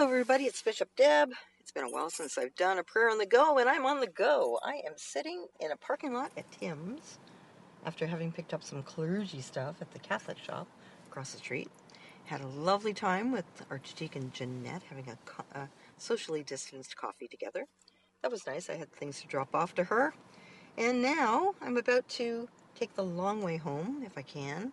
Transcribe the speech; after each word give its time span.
Hello, 0.00 0.12
everybody. 0.12 0.44
It's 0.44 0.62
Bishop 0.62 0.88
Deb. 0.96 1.28
It's 1.60 1.72
been 1.72 1.84
a 1.84 1.90
while 1.90 2.08
since 2.08 2.38
I've 2.38 2.54
done 2.54 2.78
a 2.78 2.82
prayer 2.82 3.10
on 3.10 3.18
the 3.18 3.26
go, 3.26 3.58
and 3.58 3.68
I'm 3.68 3.84
on 3.84 4.00
the 4.00 4.06
go. 4.06 4.58
I 4.64 4.76
am 4.86 4.94
sitting 4.96 5.44
in 5.60 5.72
a 5.72 5.76
parking 5.76 6.14
lot 6.14 6.32
at 6.38 6.50
Tim's 6.52 7.18
after 7.84 8.06
having 8.06 8.32
picked 8.32 8.54
up 8.54 8.64
some 8.64 8.82
clergy 8.82 9.42
stuff 9.42 9.76
at 9.82 9.90
the 9.90 9.98
Catholic 9.98 10.38
shop 10.38 10.66
across 11.10 11.32
the 11.32 11.36
street. 11.36 11.70
Had 12.24 12.40
a 12.40 12.46
lovely 12.46 12.94
time 12.94 13.30
with 13.30 13.44
Archdeacon 13.68 14.32
Jeanette 14.32 14.80
having 14.88 15.06
a, 15.06 15.58
a 15.58 15.68
socially 15.98 16.42
distanced 16.44 16.96
coffee 16.96 17.28
together. 17.28 17.66
That 18.22 18.30
was 18.30 18.46
nice. 18.46 18.70
I 18.70 18.76
had 18.76 18.90
things 18.90 19.20
to 19.20 19.26
drop 19.26 19.54
off 19.54 19.74
to 19.74 19.84
her. 19.84 20.14
And 20.78 21.02
now 21.02 21.54
I'm 21.60 21.76
about 21.76 22.08
to 22.08 22.48
take 22.74 22.94
the 22.94 23.04
long 23.04 23.42
way 23.42 23.58
home, 23.58 24.02
if 24.06 24.16
I 24.16 24.22
can, 24.22 24.72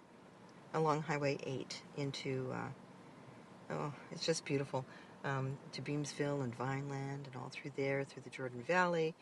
along 0.73 1.01
Highway 1.01 1.37
8 1.45 1.81
into, 1.97 2.49
uh, 2.53 3.73
oh, 3.73 3.93
it's 4.13 4.25
just 4.25 4.45
beautiful, 4.45 4.85
um, 5.27 5.57
to 5.73 5.81
Beamsville 5.81 6.43
and 6.43 6.55
Vineland 6.55 7.27
and 7.27 7.35
all 7.35 7.49
through 7.49 7.71
there, 7.75 8.03
through 8.03 8.23
the 8.23 8.29
Jordan 8.29 8.63
Valley. 8.63 9.13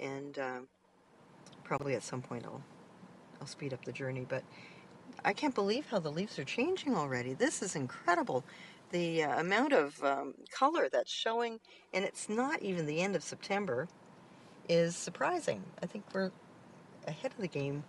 And 0.00 0.38
uh, 0.38 0.60
probably 1.62 1.94
at 1.94 2.02
some 2.02 2.22
point 2.22 2.44
I'll, 2.44 2.62
I'll 3.40 3.46
speed 3.46 3.72
up 3.72 3.84
the 3.84 3.92
journey. 3.92 4.26
But 4.28 4.42
I 5.24 5.32
can't 5.32 5.54
believe 5.54 5.86
how 5.86 6.00
the 6.00 6.10
leaves 6.10 6.38
are 6.38 6.44
changing 6.44 6.94
already. 6.94 7.34
This 7.34 7.62
is 7.62 7.76
incredible. 7.76 8.44
The 8.90 9.24
uh, 9.24 9.40
amount 9.40 9.72
of 9.72 10.02
um, 10.02 10.34
color 10.50 10.88
that's 10.90 11.12
showing, 11.12 11.60
and 11.92 12.04
it's 12.04 12.28
not 12.28 12.62
even 12.62 12.86
the 12.86 13.00
end 13.00 13.16
of 13.16 13.22
September, 13.22 13.88
is 14.68 14.96
surprising. 14.96 15.62
I 15.82 15.86
think 15.86 16.04
we're 16.12 16.30
ahead 17.06 17.32
of 17.32 17.38
the 17.38 17.48
game, 17.48 17.84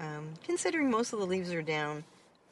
um, 0.00 0.34
considering 0.44 0.90
most 0.90 1.12
of 1.12 1.18
the 1.18 1.26
leaves 1.26 1.52
are 1.52 1.62
down 1.62 2.04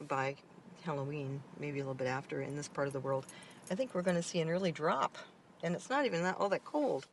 by 0.06 0.37
Halloween, 0.83 1.43
maybe 1.59 1.81
a 1.81 1.83
little 1.83 1.95
bit 1.95 2.06
after 2.06 2.41
in 2.41 2.56
this 2.56 2.69
part 2.69 2.87
of 2.87 2.93
the 2.93 3.01
world. 3.01 3.27
I 3.71 3.75
think 3.75 3.95
we're 3.95 4.03
going 4.03 4.17
to 4.17 4.23
see 4.23 4.41
an 4.41 4.49
early 4.49 4.73
drop, 4.73 5.19
and 5.63 5.75
it's 5.75 5.91
not 5.91 6.07
even 6.07 6.23
that 6.23 6.37
all 6.39 6.48
that 6.48 6.65
cold. 6.65 7.06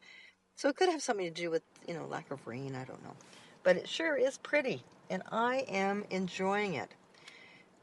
So 0.55 0.69
it 0.69 0.77
could 0.77 0.89
have 0.89 1.02
something 1.02 1.25
to 1.25 1.41
do 1.41 1.52
with 1.52 1.63
you 1.88 1.93
know 1.93 2.05
lack 2.05 2.31
of 2.31 2.45
rain. 2.47 2.75
I 2.75 2.85
don't 2.85 3.03
know, 3.03 3.16
but 3.63 3.75
it 3.75 3.89
sure 3.89 4.16
is 4.16 4.38
pretty, 4.38 4.83
and 5.09 5.21
I 5.31 5.66
am 5.67 6.05
enjoying 6.09 6.75
it. 6.75 6.89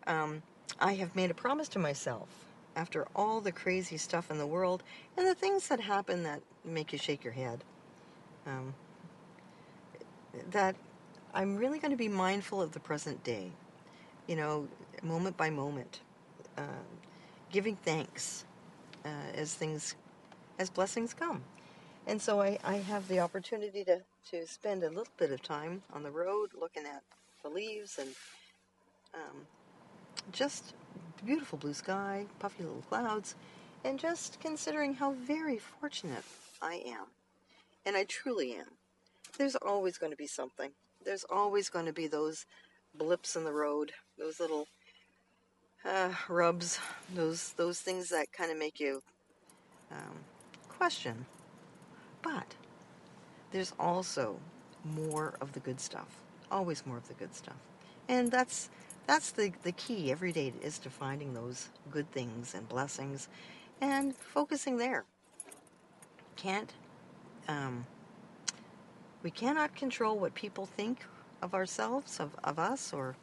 Um, 0.07 0.43
I 0.81 0.95
have 0.95 1.15
made 1.15 1.31
a 1.31 1.35
promise 1.35 1.69
to 1.69 1.79
myself 1.79 2.29
after 2.75 3.07
all 3.15 3.41
the 3.41 3.53
crazy 3.53 3.99
stuff 3.99 4.31
in 4.31 4.39
the 4.39 4.47
world 4.47 4.83
and 5.17 5.27
the 5.27 5.35
things 5.35 5.69
that 5.69 5.81
happen 5.81 6.23
that 6.23 6.41
make 6.65 6.93
you 6.93 6.99
shake 6.99 7.23
your 7.23 7.35
head. 7.35 7.63
Um, 8.47 8.75
that 10.51 10.75
I'm 11.35 11.57
really 11.57 11.79
going 11.79 11.91
to 11.91 11.97
be 11.97 12.09
mindful 12.09 12.61
of 12.63 12.73
the 12.73 12.81
present 12.81 13.23
day, 13.23 13.53
you 14.27 14.37
know, 14.37 14.67
moment 15.03 15.37
by 15.37 15.51
moment, 15.51 16.01
uh, 16.57 16.63
giving 17.51 17.77
thanks 17.77 18.45
uh, 19.05 19.09
as 19.35 19.55
things, 19.55 19.95
as 20.59 20.71
blessings 20.71 21.15
come. 21.15 21.43
And 22.07 22.21
so 22.21 22.41
I, 22.41 22.59
I 22.65 22.77
have 22.77 23.07
the 23.09 23.21
opportunity 23.21 23.85
to, 23.85 24.01
to 24.31 24.47
spend 24.47 24.83
a 24.83 24.89
little 24.89 25.07
bit 25.19 25.31
of 25.31 25.43
time 25.43 25.83
on 25.93 26.03
the 26.03 26.11
road 26.11 26.51
looking 26.59 26.85
at 26.85 27.03
the 27.43 27.49
leaves 27.49 27.99
and 27.99 28.11
um, 29.15 29.47
just 30.33 30.75
beautiful 31.25 31.59
blue 31.59 31.75
sky, 31.75 32.27
puffy 32.39 32.65
little 32.65 32.83
clouds, 32.89 33.37
and 33.85 33.99
just 33.99 34.41
considering 34.41 34.95
how 34.95 35.13
very 35.13 35.59
fortunate 35.59 36.25
I 36.61 36.83
am. 36.87 37.07
And 37.87 37.97
I 37.97 38.05
truly 38.05 38.55
am. 38.55 38.79
There's 39.39 39.57
always 39.57 39.99
going 39.99 40.13
to 40.13 40.17
be 40.17 40.27
something. 40.27 40.71
There's 41.05 41.25
always 41.31 41.69
going 41.69 41.87
to 41.87 41.93
be 41.93 42.07
those 42.07 42.47
blips 42.95 43.37
in 43.37 43.45
the 43.45 43.53
road, 43.53 43.93
those 44.19 44.39
little 44.39 44.67
uh, 45.85 46.13
rubs, 46.29 46.79
those 47.15 47.53
those 47.55 47.81
things 47.81 48.09
that 48.11 48.33
kind 48.33 48.51
of 48.51 48.59
make 48.59 48.81
you 48.81 49.03
um, 49.91 50.17
question. 50.69 51.27
But 52.23 52.55
there's 53.51 53.73
also 53.79 54.39
more 54.85 55.35
of 55.41 55.53
the 55.53 55.61
good 55.61 55.81
stuff. 55.81 56.09
Always 56.51 56.87
more 56.87 56.97
of 56.97 57.09
the 57.09 57.15
good 57.15 57.35
stuff, 57.35 57.57
and 58.09 58.31
that's 58.31 58.71
that's 59.07 59.33
the 59.33 59.53
the 59.63 59.73
key 59.73 60.13
every 60.13 60.33
day 60.33 60.53
is 60.63 60.79
to 60.81 60.91
finding 60.91 61.35
those 61.35 61.69
good 61.91 62.11
things 62.13 62.55
and 62.55 62.69
blessings, 62.69 63.29
and 63.81 64.15
focusing 64.17 64.77
there. 64.77 65.05
Can't. 66.37 66.73
Um, 67.49 67.87
we 69.23 69.31
cannot 69.31 69.75
control 69.77 70.19
what 70.19 70.35
people 70.35 70.67
think 70.67 71.05
of 71.43 71.55
ourselves, 71.55 72.19
of, 72.21 72.31
of 72.45 72.59
us, 72.59 72.93
or, 72.93 73.17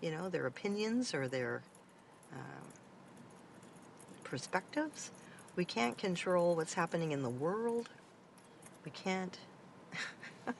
you 0.00 0.10
know, 0.10 0.28
their 0.28 0.46
opinions 0.46 1.14
or 1.14 1.28
their 1.28 1.62
perspectives. 4.30 5.10
We 5.56 5.64
can't 5.64 5.98
control 5.98 6.56
what's 6.56 6.74
happening 6.74 7.12
in 7.12 7.22
the 7.22 7.30
world. 7.30 7.88
We 8.84 8.90
can't. 8.90 9.36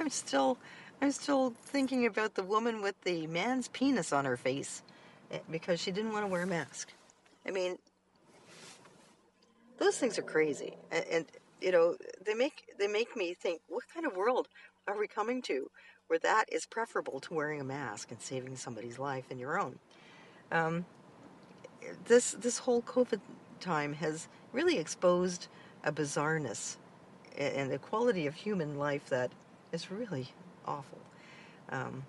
I'm 0.00 0.10
still, 0.10 0.58
I'm 1.00 1.10
still 1.10 1.54
thinking 1.64 2.06
about 2.06 2.34
the 2.34 2.42
woman 2.42 2.82
with 2.82 3.00
the 3.02 3.26
man's 3.26 3.68
penis 3.68 4.12
on 4.12 4.24
her 4.24 4.36
face 4.36 4.82
eh, 5.30 5.38
because 5.50 5.80
she 5.80 5.90
didn't 5.90 6.12
want 6.12 6.24
to 6.24 6.28
wear 6.28 6.42
a 6.42 6.46
mask. 6.46 6.92
I 7.46 7.50
mean, 7.50 7.78
those 9.78 9.98
things 9.98 10.18
are 10.18 10.22
crazy, 10.22 10.74
and, 10.90 11.04
and 11.10 11.26
you 11.60 11.72
know 11.72 11.96
they 12.24 12.34
make 12.34 12.64
they 12.78 12.88
make 12.88 13.16
me 13.16 13.34
think, 13.34 13.60
what 13.68 13.84
kind 13.92 14.06
of 14.06 14.16
world 14.16 14.48
are 14.86 14.98
we 14.98 15.06
coming 15.06 15.42
to? 15.42 15.70
where 16.06 16.18
that 16.20 16.44
is 16.52 16.66
preferable 16.66 17.20
to 17.20 17.34
wearing 17.34 17.60
a 17.60 17.64
mask 17.64 18.10
and 18.10 18.20
saving 18.20 18.56
somebody's 18.56 18.98
life 18.98 19.24
and 19.30 19.40
your 19.40 19.58
own. 19.58 19.78
Um, 20.52 20.84
this 22.06 22.32
this 22.32 22.58
whole 22.58 22.82
COVID 22.82 23.20
time 23.60 23.94
has 23.94 24.28
really 24.52 24.78
exposed 24.78 25.48
a 25.84 25.92
bizarreness 25.92 26.76
and 27.36 27.72
a 27.72 27.78
quality 27.78 28.26
of 28.26 28.34
human 28.34 28.78
life 28.78 29.06
that 29.08 29.30
is 29.72 29.90
really 29.90 30.28
awful. 30.66 30.98
Um, 31.68 32.04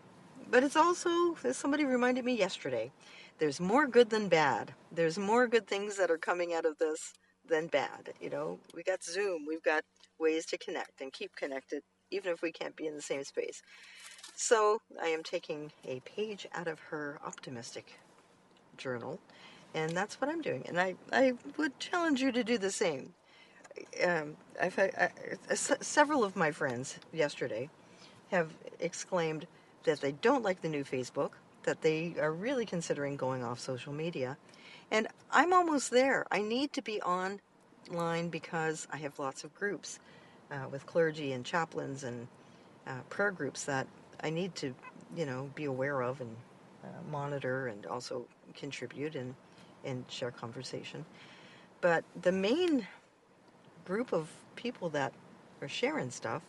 but 0.49 0.63
it's 0.63 0.75
also, 0.75 1.35
as 1.43 1.57
somebody 1.57 1.83
reminded 1.83 2.23
me 2.23 2.33
yesterday, 2.35 2.91
there's 3.39 3.59
more 3.59 3.87
good 3.87 4.09
than 4.09 4.29
bad. 4.29 4.73
There's 4.91 5.17
more 5.17 5.47
good 5.47 5.67
things 5.67 5.97
that 5.97 6.09
are 6.09 6.17
coming 6.17 6.53
out 6.53 6.65
of 6.65 6.77
this 6.77 7.13
than 7.47 7.67
bad. 7.67 8.13
You 8.21 8.29
know, 8.29 8.59
we 8.73 8.83
got 8.83 9.03
Zoom, 9.03 9.45
we've 9.47 9.63
got 9.63 9.83
ways 10.19 10.45
to 10.47 10.57
connect 10.57 11.01
and 11.01 11.11
keep 11.11 11.35
connected 11.35 11.83
even 12.09 12.31
if 12.31 12.41
we 12.41 12.51
can't 12.51 12.75
be 12.75 12.87
in 12.87 12.95
the 12.95 13.01
same 13.01 13.23
space. 13.23 13.61
So 14.35 14.79
I 15.01 15.07
am 15.07 15.23
taking 15.23 15.71
a 15.85 15.99
page 16.01 16.47
out 16.53 16.67
of 16.67 16.79
her 16.79 17.19
optimistic 17.25 17.99
journal, 18.77 19.19
and 19.73 19.91
that's 19.91 20.19
what 20.19 20.29
I'm 20.29 20.41
doing. 20.41 20.63
And 20.67 20.79
I, 20.79 20.95
I 21.11 21.33
would 21.57 21.77
challenge 21.79 22.21
you 22.21 22.31
to 22.31 22.43
do 22.43 22.57
the 22.57 22.71
same. 22.71 23.13
Um, 24.05 24.35
I've 24.61 24.75
had, 24.75 24.91
I, 25.49 25.53
several 25.53 26.23
of 26.23 26.35
my 26.35 26.51
friends 26.51 26.97
yesterday 27.13 27.69
have 28.31 28.51
exclaimed 28.79 29.47
that 29.83 30.01
they 30.01 30.13
don't 30.13 30.43
like 30.43 30.61
the 30.61 30.69
new 30.69 30.83
Facebook, 30.83 31.31
that 31.63 31.81
they 31.81 32.15
are 32.19 32.31
really 32.31 32.65
considering 32.65 33.15
going 33.17 33.43
off 33.43 33.59
social 33.59 33.93
media. 33.93 34.37
And 34.89 35.07
I'm 35.31 35.53
almost 35.53 35.91
there. 35.91 36.25
I 36.31 36.41
need 36.41 36.73
to 36.73 36.81
be 36.81 37.01
online 37.01 38.29
because 38.29 38.87
I 38.91 38.97
have 38.97 39.19
lots 39.19 39.43
of 39.43 39.53
groups 39.53 39.99
uh, 40.51 40.67
with 40.71 40.85
clergy 40.85 41.33
and 41.33 41.45
chaplains 41.45 42.03
and 42.03 42.27
uh, 42.87 43.01
prayer 43.09 43.31
groups 43.31 43.65
that 43.65 43.87
I 44.23 44.29
need 44.29 44.55
to, 44.55 44.73
you 45.15 45.25
know, 45.25 45.49
be 45.55 45.65
aware 45.65 46.01
of 46.01 46.21
and 46.21 46.35
uh, 46.83 46.87
monitor 47.11 47.67
and 47.67 47.85
also 47.85 48.25
contribute 48.55 49.15
and, 49.15 49.35
and 49.87 50.05
share 50.09 50.31
conversation. 50.31 51.05
But 51.81 52.03
the 52.21 52.31
main 52.31 52.87
group 53.85 54.13
of 54.13 54.29
people 54.55 54.89
that 54.89 55.13
are 55.61 55.67
sharing 55.67 56.11
stuff, 56.11 56.43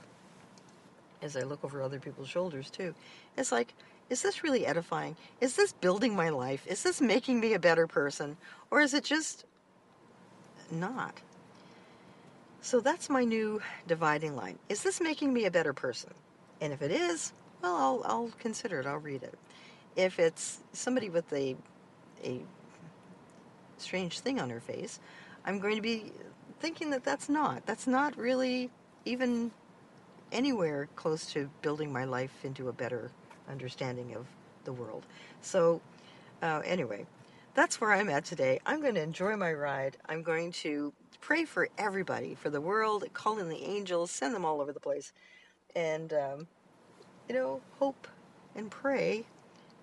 as 1.22 1.36
I 1.36 1.42
look 1.42 1.64
over 1.64 1.80
other 1.80 2.00
people's 2.00 2.28
shoulders 2.28 2.70
too, 2.70 2.94
it's 3.36 3.52
like, 3.52 3.72
is 4.10 4.22
this 4.22 4.42
really 4.42 4.66
edifying? 4.66 5.16
Is 5.40 5.54
this 5.54 5.72
building 5.72 6.14
my 6.16 6.30
life? 6.30 6.66
Is 6.66 6.82
this 6.82 7.00
making 7.00 7.40
me 7.40 7.54
a 7.54 7.58
better 7.58 7.86
person? 7.86 8.36
Or 8.70 8.80
is 8.80 8.94
it 8.94 9.04
just 9.04 9.44
not? 10.70 11.20
So 12.60 12.80
that's 12.80 13.08
my 13.08 13.24
new 13.24 13.60
dividing 13.86 14.34
line. 14.34 14.58
Is 14.68 14.82
this 14.82 15.00
making 15.00 15.32
me 15.32 15.44
a 15.44 15.50
better 15.50 15.72
person? 15.72 16.10
And 16.60 16.72
if 16.72 16.82
it 16.82 16.90
is, 16.90 17.32
well, 17.62 17.76
I'll, 17.76 18.02
I'll 18.04 18.30
consider 18.38 18.80
it. 18.80 18.86
I'll 18.86 18.98
read 18.98 19.22
it. 19.22 19.38
If 19.94 20.18
it's 20.18 20.60
somebody 20.72 21.10
with 21.10 21.30
a, 21.32 21.56
a 22.24 22.40
strange 23.80 24.20
thing 24.20 24.40
on 24.40 24.50
her 24.50 24.60
face, 24.60 25.00
I'm 25.44 25.58
going 25.58 25.76
to 25.76 25.82
be 25.82 26.12
thinking 26.60 26.90
that 26.90 27.04
that's 27.04 27.28
not. 27.28 27.64
That's 27.66 27.86
not 27.86 28.16
really 28.16 28.70
even 29.04 29.50
anywhere 30.32 30.88
close 30.96 31.26
to 31.32 31.48
building 31.62 31.92
my 31.92 32.04
life 32.04 32.44
into 32.44 32.68
a 32.68 32.72
better 32.72 33.10
understanding 33.48 34.14
of 34.14 34.26
the 34.64 34.72
world. 34.72 35.06
So, 35.40 35.80
uh, 36.42 36.62
anyway, 36.64 37.06
that's 37.54 37.80
where 37.80 37.92
I'm 37.92 38.10
at 38.10 38.24
today. 38.24 38.60
I'm 38.66 38.80
going 38.80 38.94
to 38.94 39.02
enjoy 39.02 39.36
my 39.36 39.52
ride. 39.52 39.96
I'm 40.08 40.22
going 40.22 40.52
to 40.52 40.92
pray 41.20 41.44
for 41.44 41.68
everybody, 41.78 42.34
for 42.34 42.50
the 42.50 42.60
world, 42.60 43.04
call 43.14 43.38
in 43.38 43.48
the 43.48 43.62
angels, 43.62 44.10
send 44.10 44.34
them 44.34 44.44
all 44.44 44.60
over 44.60 44.72
the 44.72 44.80
place, 44.80 45.12
and, 45.74 46.12
um, 46.12 46.46
you 47.28 47.34
know, 47.34 47.60
hope 47.78 48.06
and 48.54 48.70
pray 48.70 49.24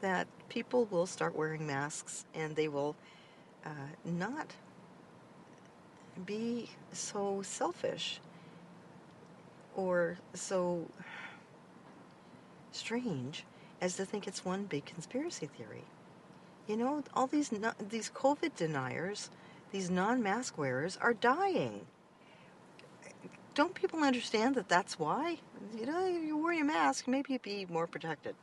that 0.01 0.27
people 0.49 0.85
will 0.85 1.05
start 1.05 1.35
wearing 1.35 1.65
masks 1.65 2.25
and 2.33 2.55
they 2.55 2.67
will 2.67 2.95
uh, 3.65 3.69
not 4.03 4.47
be 6.25 6.69
so 6.91 7.41
selfish 7.41 8.19
or 9.75 10.17
so 10.33 10.87
strange 12.71 13.43
as 13.81 13.97
to 13.97 14.05
think 14.05 14.27
it's 14.27 14.45
one 14.45 14.63
big 14.63 14.85
conspiracy 14.85 15.47
theory. 15.47 15.83
You 16.67 16.77
know, 16.77 17.03
all 17.13 17.27
these 17.27 17.51
these 17.89 18.09
COVID 18.09 18.55
deniers, 18.55 19.29
these 19.71 19.89
non-mask 19.89 20.57
wearers 20.57 20.97
are 21.01 21.13
dying. 21.13 21.85
Don't 23.53 23.73
people 23.73 24.03
understand 24.03 24.55
that 24.55 24.67
that's 24.67 24.99
why? 24.99 25.37
You 25.77 25.85
know, 25.85 26.05
if 26.05 26.23
you 26.23 26.37
wear 26.37 26.53
your 26.53 26.65
mask, 26.65 27.07
maybe 27.07 27.33
you'd 27.33 27.41
be 27.41 27.65
more 27.69 27.87
protected. 27.87 28.35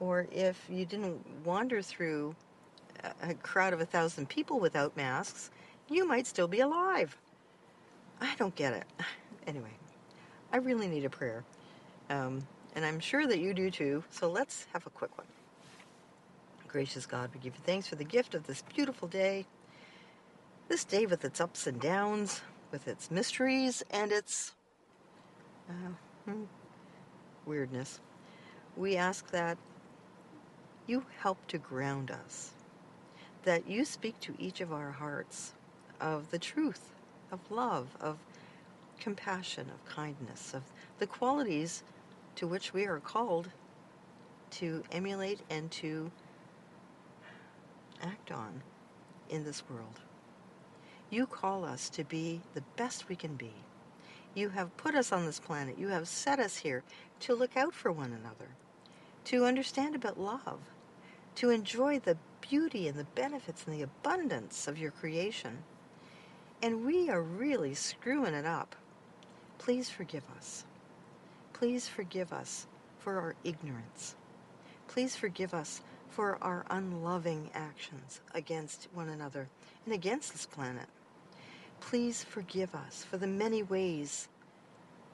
Or 0.00 0.26
if 0.32 0.66
you 0.68 0.84
didn't 0.84 1.44
wander 1.44 1.80
through 1.82 2.34
a 3.22 3.34
crowd 3.34 3.72
of 3.72 3.80
a 3.80 3.86
thousand 3.86 4.28
people 4.28 4.60
without 4.60 4.96
masks, 4.96 5.50
you 5.88 6.06
might 6.06 6.26
still 6.26 6.48
be 6.48 6.60
alive. 6.60 7.16
I 8.20 8.34
don't 8.36 8.54
get 8.54 8.72
it. 8.72 8.84
Anyway, 9.44 9.72
I 10.52 10.58
really 10.58 10.86
need 10.86 11.04
a 11.04 11.10
prayer. 11.10 11.42
Um, 12.08 12.46
and 12.76 12.84
I'm 12.84 13.00
sure 13.00 13.26
that 13.26 13.40
you 13.40 13.52
do 13.52 13.72
too. 13.72 14.04
So 14.08 14.30
let's 14.30 14.68
have 14.72 14.86
a 14.86 14.90
quick 14.90 15.18
one. 15.18 15.26
Gracious 16.68 17.06
God, 17.06 17.30
we 17.34 17.40
give 17.40 17.56
you 17.56 17.60
thanks 17.66 17.88
for 17.88 17.96
the 17.96 18.04
gift 18.04 18.36
of 18.36 18.46
this 18.46 18.62
beautiful 18.72 19.08
day. 19.08 19.46
This 20.68 20.84
day 20.84 21.06
with 21.06 21.24
its 21.24 21.40
ups 21.40 21.66
and 21.66 21.80
downs, 21.80 22.40
with 22.70 22.86
its 22.86 23.10
mysteries 23.10 23.82
and 23.90 24.12
its 24.12 24.54
uh, 25.68 26.30
hmm, 26.30 26.44
weirdness. 27.44 28.00
We 28.76 28.96
ask 28.96 29.30
that 29.32 29.58
you 30.86 31.04
help 31.18 31.46
to 31.48 31.58
ground 31.58 32.10
us, 32.10 32.52
that 33.44 33.68
you 33.68 33.84
speak 33.84 34.18
to 34.20 34.34
each 34.38 34.60
of 34.60 34.72
our 34.72 34.90
hearts 34.90 35.54
of 36.00 36.30
the 36.30 36.38
truth, 36.38 36.90
of 37.30 37.38
love, 37.50 37.88
of 38.00 38.18
compassion, 39.00 39.68
of 39.70 39.84
kindness, 39.84 40.54
of 40.54 40.62
the 40.98 41.06
qualities 41.06 41.82
to 42.36 42.46
which 42.46 42.72
we 42.72 42.84
are 42.86 43.00
called 43.00 43.48
to 44.50 44.82
emulate 44.92 45.40
and 45.50 45.70
to 45.70 46.10
act 48.02 48.30
on 48.30 48.62
in 49.30 49.44
this 49.44 49.62
world. 49.68 50.00
You 51.10 51.26
call 51.26 51.64
us 51.64 51.88
to 51.90 52.04
be 52.04 52.40
the 52.54 52.62
best 52.76 53.08
we 53.08 53.16
can 53.16 53.34
be. 53.34 53.52
You 54.34 54.50
have 54.50 54.76
put 54.76 54.94
us 54.94 55.12
on 55.12 55.26
this 55.26 55.40
planet. 55.40 55.78
You 55.78 55.88
have 55.88 56.08
set 56.08 56.38
us 56.38 56.56
here 56.56 56.82
to 57.20 57.34
look 57.34 57.56
out 57.56 57.74
for 57.74 57.92
one 57.92 58.12
another, 58.12 58.48
to 59.26 59.44
understand 59.44 59.94
about 59.94 60.18
love, 60.18 60.60
to 61.36 61.50
enjoy 61.50 61.98
the 61.98 62.16
beauty 62.40 62.88
and 62.88 62.98
the 62.98 63.04
benefits 63.04 63.64
and 63.66 63.74
the 63.74 63.82
abundance 63.82 64.68
of 64.68 64.78
your 64.78 64.90
creation. 64.90 65.58
And 66.62 66.84
we 66.84 67.08
are 67.10 67.22
really 67.22 67.74
screwing 67.74 68.34
it 68.34 68.46
up. 68.46 68.76
Please 69.58 69.88
forgive 69.88 70.24
us. 70.36 70.64
Please 71.52 71.88
forgive 71.88 72.32
us 72.32 72.66
for 72.98 73.18
our 73.18 73.34
ignorance. 73.44 74.16
Please 74.88 75.16
forgive 75.16 75.54
us 75.54 75.80
for 76.08 76.36
our 76.42 76.64
unloving 76.70 77.50
actions 77.54 78.20
against 78.34 78.88
one 78.92 79.08
another 79.08 79.48
and 79.86 79.94
against 79.94 80.32
this 80.32 80.46
planet. 80.46 80.86
Please 81.80 82.22
forgive 82.22 82.74
us 82.74 83.04
for 83.08 83.16
the 83.16 83.26
many 83.26 83.62
ways 83.62 84.28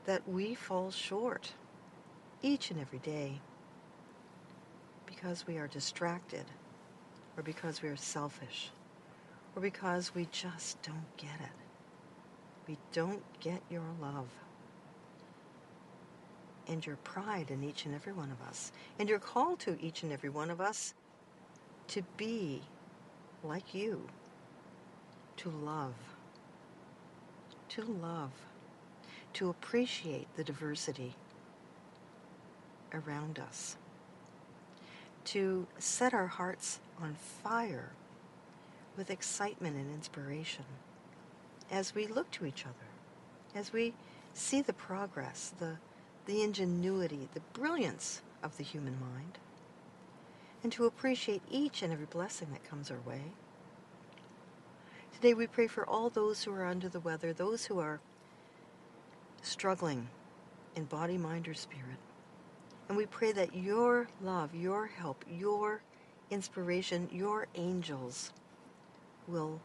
that 0.06 0.28
we 0.28 0.54
fall 0.54 0.90
short 0.90 1.52
each 2.42 2.70
and 2.70 2.80
every 2.80 2.98
day 2.98 3.40
because 5.20 5.46
we 5.46 5.58
are 5.58 5.66
distracted 5.66 6.44
or 7.36 7.42
because 7.42 7.82
we 7.82 7.88
are 7.88 7.96
selfish 7.96 8.70
or 9.56 9.62
because 9.62 10.14
we 10.14 10.28
just 10.30 10.80
don't 10.82 11.16
get 11.16 11.40
it. 11.40 11.50
We 12.68 12.76
don't 12.92 13.22
get 13.40 13.60
your 13.68 13.82
love 14.00 14.28
and 16.68 16.86
your 16.86 16.96
pride 16.96 17.50
in 17.50 17.64
each 17.64 17.84
and 17.86 17.94
every 17.94 18.12
one 18.12 18.30
of 18.30 18.46
us, 18.46 18.72
and 18.98 19.08
your 19.08 19.18
call 19.18 19.56
to 19.56 19.76
each 19.80 20.02
and 20.02 20.12
every 20.12 20.28
one 20.28 20.50
of 20.50 20.60
us 20.60 20.92
to 21.88 22.02
be 22.18 22.60
like 23.42 23.74
you, 23.74 24.06
to 25.38 25.48
love, 25.48 25.94
to 27.70 27.82
love, 27.82 28.32
to 29.32 29.48
appreciate 29.48 30.28
the 30.36 30.44
diversity 30.44 31.14
around 32.92 33.38
us, 33.38 33.78
to 35.28 35.66
set 35.78 36.14
our 36.14 36.26
hearts 36.26 36.80
on 37.02 37.14
fire 37.14 37.90
with 38.96 39.10
excitement 39.10 39.76
and 39.76 39.92
inspiration 39.92 40.64
as 41.70 41.94
we 41.94 42.06
look 42.06 42.30
to 42.30 42.46
each 42.46 42.64
other, 42.64 42.88
as 43.54 43.70
we 43.70 43.92
see 44.32 44.62
the 44.62 44.72
progress, 44.72 45.52
the 45.58 45.76
the 46.24 46.42
ingenuity, 46.42 47.28
the 47.32 47.40
brilliance 47.58 48.20
of 48.42 48.56
the 48.58 48.62
human 48.62 48.98
mind, 49.00 49.38
and 50.62 50.70
to 50.72 50.84
appreciate 50.84 51.42
each 51.50 51.82
and 51.82 51.92
every 51.92 52.04
blessing 52.06 52.48
that 52.52 52.68
comes 52.68 52.90
our 52.90 53.00
way. 53.06 53.22
Today 55.14 55.34
we 55.34 55.46
pray 55.46 55.66
for 55.66 55.86
all 55.86 56.10
those 56.10 56.44
who 56.44 56.52
are 56.52 56.66
under 56.66 56.88
the 56.88 57.00
weather, 57.00 57.32
those 57.32 57.66
who 57.66 57.80
are 57.80 58.00
struggling 59.42 60.08
in 60.76 60.84
body, 60.84 61.16
mind, 61.18 61.48
or 61.48 61.54
spirit. 61.54 61.98
And 62.88 62.96
we 62.96 63.06
pray 63.06 63.32
that 63.32 63.54
your 63.54 64.08
love, 64.22 64.54
your 64.54 64.86
help, 64.86 65.24
your 65.30 65.82
inspiration, 66.30 67.08
your 67.12 67.46
angels 67.54 68.32
will 69.26 69.60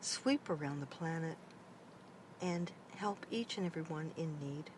sweep 0.00 0.48
around 0.48 0.80
the 0.80 0.86
planet 0.86 1.36
and 2.40 2.70
help 2.96 3.26
each 3.30 3.56
and 3.58 3.66
every 3.66 3.82
one 3.82 4.12
in 4.16 4.38
need. 4.40 4.70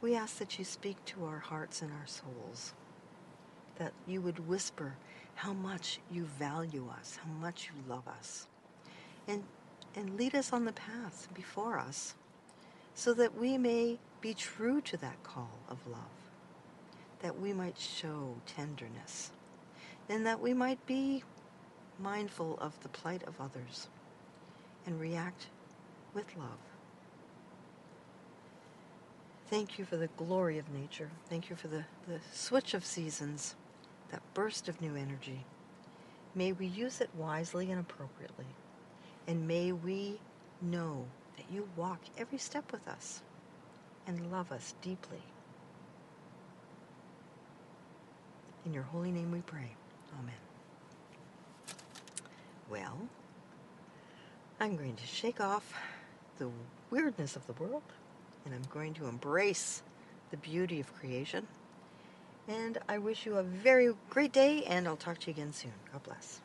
We 0.00 0.14
ask 0.14 0.38
that 0.38 0.58
you 0.58 0.64
speak 0.64 1.04
to 1.06 1.24
our 1.24 1.38
hearts 1.38 1.82
and 1.82 1.92
our 1.92 2.06
souls, 2.06 2.72
that 3.78 3.92
you 4.06 4.20
would 4.20 4.48
whisper 4.48 4.94
how 5.34 5.52
much 5.52 6.00
you 6.10 6.24
value 6.24 6.88
us, 6.98 7.18
how 7.22 7.30
much 7.32 7.68
you 7.68 7.92
love 7.92 8.06
us, 8.08 8.46
and, 9.26 9.44
and 9.94 10.16
lead 10.16 10.34
us 10.34 10.52
on 10.52 10.64
the 10.64 10.72
path 10.72 11.28
before 11.34 11.78
us 11.78 12.14
so 12.94 13.12
that 13.14 13.36
we 13.36 13.58
may 13.58 13.98
be 14.20 14.34
true 14.34 14.80
to 14.82 14.96
that 14.98 15.22
call 15.22 15.50
of 15.68 15.78
love, 15.86 16.00
that 17.20 17.40
we 17.40 17.52
might 17.52 17.78
show 17.78 18.34
tenderness, 18.46 19.30
and 20.08 20.26
that 20.26 20.40
we 20.40 20.54
might 20.54 20.84
be 20.86 21.22
mindful 21.98 22.58
of 22.60 22.80
the 22.82 22.88
plight 22.88 23.22
of 23.26 23.40
others 23.40 23.88
and 24.86 25.00
react 25.00 25.46
with 26.14 26.36
love. 26.36 26.58
Thank 29.50 29.78
you 29.78 29.84
for 29.84 29.96
the 29.96 30.08
glory 30.08 30.58
of 30.58 30.70
nature. 30.70 31.10
Thank 31.28 31.48
you 31.48 31.56
for 31.56 31.68
the, 31.68 31.84
the 32.06 32.20
switch 32.32 32.74
of 32.74 32.84
seasons, 32.84 33.54
that 34.10 34.22
burst 34.34 34.68
of 34.68 34.80
new 34.80 34.94
energy. 34.94 35.44
May 36.34 36.52
we 36.52 36.66
use 36.66 37.00
it 37.00 37.10
wisely 37.16 37.70
and 37.70 37.80
appropriately. 37.80 38.46
And 39.26 39.48
may 39.48 39.72
we 39.72 40.20
know 40.60 41.06
that 41.36 41.46
you 41.50 41.68
walk 41.76 42.00
every 42.18 42.38
step 42.38 42.70
with 42.72 42.86
us 42.88 43.22
and 44.08 44.32
love 44.32 44.50
us 44.50 44.74
deeply. 44.82 45.22
In 48.66 48.74
your 48.74 48.82
holy 48.82 49.12
name 49.12 49.30
we 49.30 49.40
pray. 49.42 49.70
Amen. 50.18 50.34
Well, 52.68 52.98
I'm 54.58 54.76
going 54.76 54.96
to 54.96 55.06
shake 55.06 55.40
off 55.40 55.72
the 56.38 56.50
weirdness 56.90 57.36
of 57.36 57.46
the 57.46 57.52
world 57.52 57.82
and 58.44 58.54
I'm 58.54 58.64
going 58.70 58.94
to 58.94 59.06
embrace 59.06 59.82
the 60.30 60.38
beauty 60.38 60.80
of 60.80 60.92
creation. 60.98 61.46
And 62.48 62.78
I 62.88 62.96
wish 62.96 63.26
you 63.26 63.36
a 63.36 63.42
very 63.42 63.92
great 64.08 64.32
day, 64.32 64.64
and 64.64 64.88
I'll 64.88 64.96
talk 64.96 65.18
to 65.18 65.26
you 65.26 65.34
again 65.34 65.52
soon. 65.52 65.72
God 65.92 66.02
bless. 66.02 66.40